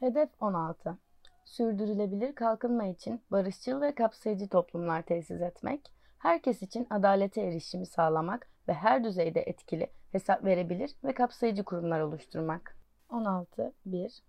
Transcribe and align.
Hedef 0.00 0.30
16. 0.40 0.98
Sürdürülebilir 1.44 2.34
kalkınma 2.34 2.86
için 2.86 3.20
barışçıl 3.30 3.80
ve 3.80 3.94
kapsayıcı 3.94 4.48
toplumlar 4.48 5.02
tesis 5.02 5.40
etmek, 5.40 5.92
herkes 6.18 6.62
için 6.62 6.86
adalete 6.90 7.40
erişimi 7.40 7.86
sağlamak 7.86 8.48
ve 8.68 8.72
her 8.72 9.04
düzeyde 9.04 9.40
etkili, 9.40 9.90
hesap 10.12 10.44
verebilir 10.44 10.90
ve 11.04 11.14
kapsayıcı 11.14 11.64
kurumlar 11.64 12.00
oluşturmak. 12.00 12.76
16.1 13.10 14.20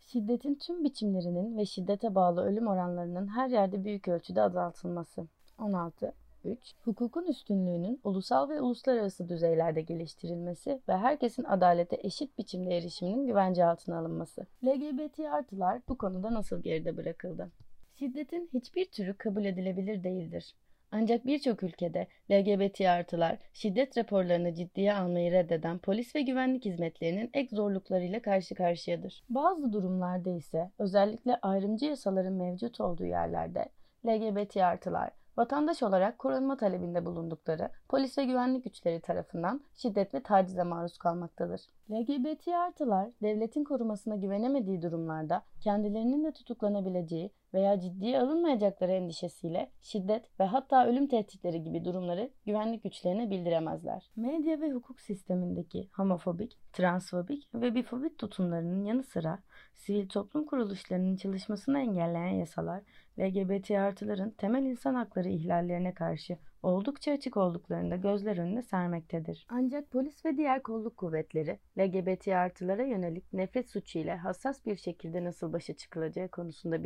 Şiddetin 0.00 0.54
tüm 0.54 0.84
biçimlerinin 0.84 1.58
ve 1.58 1.66
şiddete 1.66 2.14
bağlı 2.14 2.44
ölüm 2.44 2.66
oranlarının 2.66 3.28
her 3.28 3.48
yerde 3.48 3.84
büyük 3.84 4.08
ölçüde 4.08 4.42
azaltılması. 4.42 5.26
16. 5.58 6.14
3. 6.44 6.74
Hukukun 6.84 7.26
üstünlüğünün 7.26 8.00
ulusal 8.04 8.48
ve 8.48 8.60
uluslararası 8.60 9.28
düzeylerde 9.28 9.80
geliştirilmesi 9.80 10.80
ve 10.88 10.96
herkesin 10.96 11.44
adalete 11.44 11.98
eşit 12.02 12.38
biçimde 12.38 12.76
erişiminin 12.76 13.26
güvence 13.26 13.64
altına 13.64 13.98
alınması. 13.98 14.46
LGBT 14.64 15.20
artılar 15.20 15.80
bu 15.88 15.98
konuda 15.98 16.34
nasıl 16.34 16.62
geride 16.62 16.96
bırakıldı? 16.96 17.50
Şiddetin 17.98 18.50
hiçbir 18.54 18.84
türü 18.84 19.14
kabul 19.14 19.44
edilebilir 19.44 20.04
değildir. 20.04 20.54
Ancak 20.92 21.26
birçok 21.26 21.62
ülkede 21.62 22.06
LGBT 22.30 22.80
artılar 22.80 23.38
şiddet 23.52 23.98
raporlarını 23.98 24.54
ciddiye 24.54 24.94
almayı 24.94 25.32
reddeden 25.32 25.78
polis 25.78 26.16
ve 26.16 26.22
güvenlik 26.22 26.64
hizmetlerinin 26.64 27.30
ek 27.34 27.56
zorluklarıyla 27.56 28.22
karşı 28.22 28.54
karşıyadır. 28.54 29.24
Bazı 29.28 29.72
durumlarda 29.72 30.30
ise 30.30 30.70
özellikle 30.78 31.36
ayrımcı 31.42 31.84
yasaların 31.84 32.32
mevcut 32.32 32.80
olduğu 32.80 33.04
yerlerde 33.04 33.68
LGBT 34.06 34.56
artılar 34.56 35.19
vatandaş 35.40 35.82
olarak 35.82 36.18
korunma 36.18 36.56
talebinde 36.56 37.06
bulundukları 37.06 37.70
polis 37.88 38.18
ve 38.18 38.24
güvenlik 38.24 38.64
güçleri 38.64 39.00
tarafından 39.00 39.60
şiddet 39.74 40.14
ve 40.14 40.22
tacize 40.22 40.62
maruz 40.62 40.98
kalmaktadır. 40.98 41.60
LGBT 41.90 42.48
artılar 42.48 43.08
devletin 43.22 43.64
korumasına 43.64 44.16
güvenemediği 44.16 44.82
durumlarda 44.82 45.42
kendilerinin 45.60 46.24
de 46.24 46.32
tutuklanabileceği 46.32 47.30
veya 47.54 47.80
ciddiye 47.80 48.20
alınmayacakları 48.20 48.92
endişesiyle 48.92 49.70
şiddet 49.82 50.40
ve 50.40 50.44
hatta 50.44 50.86
ölüm 50.86 51.08
tehditleri 51.08 51.62
gibi 51.62 51.84
durumları 51.84 52.30
güvenlik 52.46 52.82
güçlerine 52.82 53.30
bildiremezler. 53.30 54.10
Medya 54.16 54.60
ve 54.60 54.72
hukuk 54.72 55.00
sistemindeki 55.00 55.88
homofobik, 55.92 56.58
transfobik 56.72 57.48
ve 57.54 57.74
bifobik 57.74 58.18
tutumlarının 58.18 58.84
yanı 58.84 59.02
sıra 59.02 59.38
sivil 59.74 60.08
toplum 60.08 60.46
kuruluşlarının 60.46 61.16
çalışmasını 61.16 61.78
engelleyen 61.78 62.34
yasalar 62.34 62.82
LGBT 63.18 63.70
artıların 63.70 64.30
temel 64.30 64.62
insan 64.62 64.94
hakları 64.94 65.28
ihlallerine 65.28 65.94
karşı 65.94 66.38
oldukça 66.62 67.12
açık 67.12 67.36
olduklarını 67.36 67.90
da 67.90 67.96
gözler 67.96 68.38
önüne 68.38 68.62
sermektedir. 68.62 69.46
Ancak 69.48 69.90
polis 69.90 70.24
ve 70.24 70.36
diğer 70.36 70.62
kolluk 70.62 70.96
kuvvetleri 70.96 71.58
LGBT 71.78 72.28
artılara 72.28 72.82
yönelik 72.82 73.32
nefret 73.32 73.70
suçu 73.70 73.98
ile 73.98 74.16
hassas 74.16 74.66
bir 74.66 74.76
şekilde 74.76 75.24
nasıl 75.24 75.52
başa 75.52 75.76
çıkılacağı 75.76 76.28
konusunda 76.28 76.84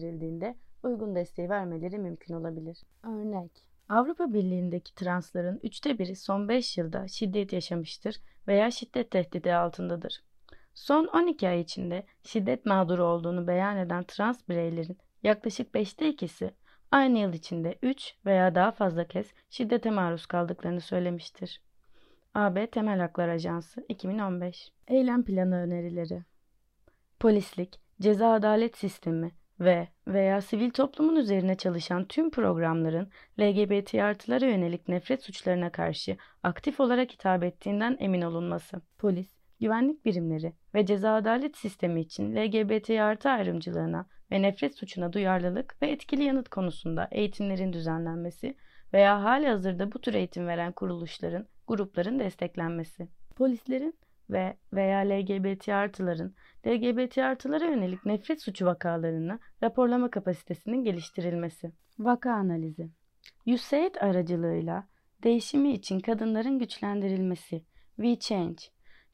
bilgilendirildiğinde 0.00 0.56
uygun 0.82 1.14
desteği 1.14 1.48
vermeleri 1.48 1.98
mümkün 1.98 2.34
olabilir. 2.34 2.82
Örnek 3.02 3.50
Avrupa 3.88 4.32
Birliği'ndeki 4.32 4.94
transların 4.94 5.60
üçte 5.62 5.98
biri 5.98 6.16
son 6.16 6.48
5 6.48 6.78
yılda 6.78 7.08
şiddet 7.08 7.52
yaşamıştır 7.52 8.16
veya 8.48 8.70
şiddet 8.70 9.10
tehdidi 9.10 9.54
altındadır. 9.54 10.22
Son 10.74 11.06
12 11.06 11.48
ay 11.48 11.60
içinde 11.60 12.06
şiddet 12.22 12.66
mağduru 12.66 13.04
olduğunu 13.04 13.46
beyan 13.46 13.76
eden 13.76 14.04
trans 14.04 14.48
bireylerin 14.48 14.98
yaklaşık 15.22 15.74
5'te 15.74 16.08
ikisi 16.08 16.50
aynı 16.90 17.18
yıl 17.18 17.32
içinde 17.32 17.78
3 17.82 18.14
veya 18.26 18.54
daha 18.54 18.72
fazla 18.72 19.04
kez 19.04 19.26
şiddete 19.50 19.90
maruz 19.90 20.26
kaldıklarını 20.26 20.80
söylemiştir. 20.80 21.62
AB 22.34 22.66
Temel 22.66 23.00
Haklar 23.00 23.28
Ajansı 23.28 23.84
2015 23.88 24.72
Eylem 24.88 25.24
planı 25.24 25.56
önerileri 25.56 26.22
Polislik, 27.20 27.80
ceza 28.00 28.32
adalet 28.32 28.76
sistemi 28.76 29.32
ve 29.60 29.88
veya 30.06 30.40
sivil 30.40 30.70
toplumun 30.70 31.16
üzerine 31.16 31.54
çalışan 31.54 32.04
tüm 32.04 32.30
programların 32.30 33.10
LGBT 33.40 33.94
artılara 33.94 34.46
yönelik 34.46 34.88
nefret 34.88 35.22
suçlarına 35.22 35.72
karşı 35.72 36.16
aktif 36.42 36.80
olarak 36.80 37.12
hitap 37.12 37.44
ettiğinden 37.44 37.96
emin 38.00 38.22
olunması. 38.22 38.82
Polis, 38.98 39.40
güvenlik 39.60 40.04
birimleri 40.04 40.52
ve 40.74 40.86
ceza 40.86 41.14
adalet 41.14 41.56
sistemi 41.56 42.00
için 42.00 42.36
LGBT 42.36 42.90
artı 42.90 43.28
ayrımcılığına 43.28 44.06
ve 44.32 44.42
nefret 44.42 44.76
suçuna 44.76 45.12
duyarlılık 45.12 45.82
ve 45.82 45.90
etkili 45.90 46.24
yanıt 46.24 46.48
konusunda 46.48 47.08
eğitimlerin 47.10 47.72
düzenlenmesi 47.72 48.56
veya 48.92 49.22
hali 49.22 49.46
hazırda 49.48 49.92
bu 49.92 50.00
tür 50.00 50.14
eğitim 50.14 50.46
veren 50.46 50.72
kuruluşların, 50.72 51.46
grupların 51.66 52.18
desteklenmesi. 52.18 53.08
Polislerin 53.36 53.98
ve 54.32 54.56
veya 54.72 54.98
LGBT 54.98 55.68
artıların 55.68 56.34
LGBT 56.66 57.18
artılara 57.18 57.64
yönelik 57.64 58.06
nefret 58.06 58.42
suçu 58.42 58.66
vakalarını 58.66 59.38
raporlama 59.62 60.10
kapasitesinin 60.10 60.84
geliştirilmesi. 60.84 61.72
Vaka 61.98 62.32
analizi 62.32 62.90
USAID 63.46 63.94
aracılığıyla 64.00 64.88
değişimi 65.22 65.72
için 65.72 66.00
kadınların 66.00 66.58
güçlendirilmesi 66.58 67.64
We 67.96 68.18
Change 68.18 68.62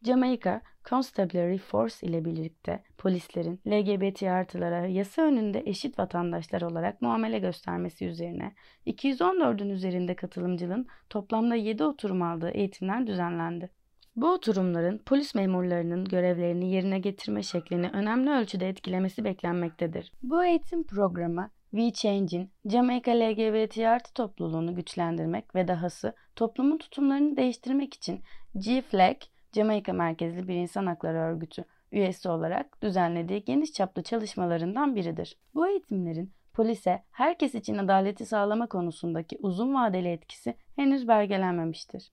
Jamaika 0.02 0.62
Constabulary 0.84 1.58
Force 1.58 2.06
ile 2.06 2.24
birlikte 2.24 2.82
polislerin 2.98 3.60
LGBT 3.66 4.22
artılara 4.22 4.86
yasa 4.86 5.22
önünde 5.22 5.62
eşit 5.66 5.98
vatandaşlar 5.98 6.62
olarak 6.62 7.02
muamele 7.02 7.38
göstermesi 7.38 8.06
üzerine 8.06 8.54
214'ün 8.86 9.70
üzerinde 9.70 10.16
katılımcının 10.16 10.86
toplamda 11.10 11.54
7 11.54 11.84
oturum 11.84 12.22
aldığı 12.22 12.50
eğitimler 12.50 13.06
düzenlendi. 13.06 13.70
Bu 14.16 14.32
oturumların 14.32 14.98
polis 14.98 15.34
memurlarının 15.34 16.04
görevlerini 16.04 16.70
yerine 16.72 16.98
getirme 16.98 17.42
şeklini 17.42 17.88
önemli 17.88 18.30
ölçüde 18.30 18.68
etkilemesi 18.68 19.24
beklenmektedir. 19.24 20.12
Bu 20.22 20.44
eğitim 20.44 20.84
programı 20.84 21.50
We 21.70 21.92
Change'in 21.92 22.50
Jamaika 22.66 23.10
LGBT 23.10 23.78
artı 23.78 24.14
topluluğunu 24.14 24.74
güçlendirmek 24.74 25.54
ve 25.54 25.68
dahası 25.68 26.14
toplumun 26.36 26.78
tutumlarını 26.78 27.36
değiştirmek 27.36 27.94
için 27.94 28.20
G-Flag 28.58 29.16
Jamaika 29.54 29.92
merkezli 29.92 30.48
bir 30.48 30.54
insan 30.54 30.86
hakları 30.86 31.18
örgütü 31.18 31.64
üyesi 31.92 32.28
olarak 32.28 32.82
düzenlediği 32.82 33.44
geniş 33.44 33.72
çaplı 33.72 34.02
çalışmalarından 34.02 34.96
biridir. 34.96 35.36
Bu 35.54 35.68
eğitimlerin 35.68 36.32
polise 36.52 37.02
herkes 37.10 37.54
için 37.54 37.78
adaleti 37.78 38.26
sağlama 38.26 38.66
konusundaki 38.66 39.38
uzun 39.40 39.74
vadeli 39.74 40.08
etkisi 40.08 40.56
henüz 40.76 41.08
belgelenmemiştir. 41.08 42.10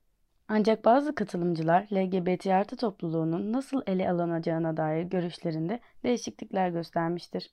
Ancak 0.55 0.85
bazı 0.85 1.15
katılımcılar 1.15 1.87
LGBT 1.93 2.47
artı 2.47 2.75
topluluğunun 2.75 3.53
nasıl 3.53 3.81
ele 3.87 4.11
alınacağına 4.11 4.77
dair 4.77 5.03
görüşlerinde 5.03 5.79
değişiklikler 6.03 6.69
göstermiştir. 6.69 7.51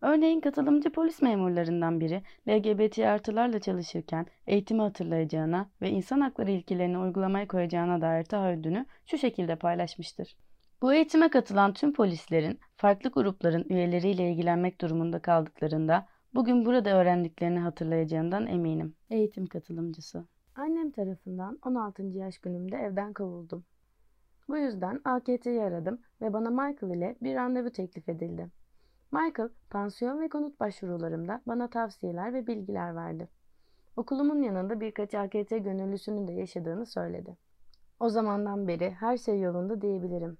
Örneğin 0.00 0.40
katılımcı 0.40 0.92
polis 0.92 1.22
memurlarından 1.22 2.00
biri 2.00 2.22
LGBT 2.48 2.98
artılarla 2.98 3.60
çalışırken 3.60 4.26
eğitimi 4.46 4.80
hatırlayacağına 4.80 5.70
ve 5.82 5.90
insan 5.90 6.20
hakları 6.20 6.50
ilkelerini 6.50 6.98
uygulamaya 6.98 7.48
koyacağına 7.48 8.00
dair 8.00 8.24
taahhüdünü 8.24 8.86
şu 9.06 9.18
şekilde 9.18 9.56
paylaşmıştır. 9.56 10.36
Bu 10.82 10.94
eğitime 10.94 11.28
katılan 11.28 11.72
tüm 11.72 11.92
polislerin 11.92 12.58
farklı 12.76 13.10
grupların 13.10 13.66
üyeleriyle 13.68 14.30
ilgilenmek 14.30 14.80
durumunda 14.80 15.18
kaldıklarında 15.18 16.06
bugün 16.34 16.66
burada 16.66 16.90
öğrendiklerini 16.90 17.58
hatırlayacağından 17.58 18.46
eminim. 18.46 18.94
Eğitim 19.10 19.46
katılımcısı 19.46 20.24
Annem 20.56 20.90
tarafından 20.90 21.58
16. 21.64 22.02
yaş 22.02 22.38
günümde 22.38 22.76
evden 22.76 23.12
kovuldum. 23.12 23.64
Bu 24.48 24.56
yüzden 24.56 25.00
AKT'yi 25.04 25.62
aradım 25.62 25.98
ve 26.20 26.32
bana 26.32 26.50
Michael 26.50 26.96
ile 26.96 27.16
bir 27.22 27.34
randevu 27.34 27.70
teklif 27.70 28.08
edildi. 28.08 28.50
Michael, 29.12 29.48
pansiyon 29.70 30.20
ve 30.20 30.28
konut 30.28 30.60
başvurularımda 30.60 31.40
bana 31.46 31.70
tavsiyeler 31.70 32.34
ve 32.34 32.46
bilgiler 32.46 32.96
verdi. 32.96 33.28
Okulumun 33.96 34.42
yanında 34.42 34.80
birkaç 34.80 35.14
AKT 35.14 35.50
gönüllüsünün 35.50 36.28
de 36.28 36.32
yaşadığını 36.32 36.86
söyledi. 36.86 37.36
O 38.00 38.08
zamandan 38.08 38.68
beri 38.68 38.90
her 38.90 39.16
şey 39.16 39.40
yolunda 39.40 39.80
diyebilirim. 39.80 40.38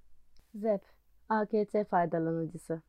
ZEP, 0.54 0.82
AKT 1.28 1.88
faydalanıcısı. 1.90 2.82